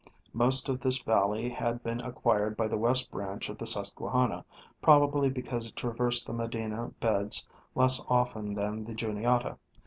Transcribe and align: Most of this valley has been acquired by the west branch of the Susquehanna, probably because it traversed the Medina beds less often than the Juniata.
Most 0.33 0.67
of 0.67 0.79
this 0.81 0.99
valley 1.03 1.47
has 1.49 1.77
been 1.77 2.01
acquired 2.03 2.57
by 2.57 2.67
the 2.67 2.75
west 2.75 3.11
branch 3.11 3.49
of 3.49 3.59
the 3.59 3.67
Susquehanna, 3.67 4.43
probably 4.81 5.29
because 5.29 5.69
it 5.69 5.75
traversed 5.75 6.25
the 6.25 6.33
Medina 6.33 6.87
beds 6.99 7.47
less 7.75 8.03
often 8.09 8.55
than 8.55 8.83
the 8.85 8.95
Juniata. 8.95 9.57